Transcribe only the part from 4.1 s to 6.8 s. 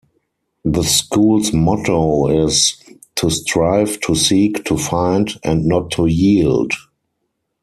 seek, to find and not to yield".